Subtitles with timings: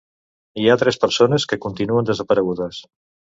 [0.61, 2.81] Hi ha tres persones que continuen desaparegudes.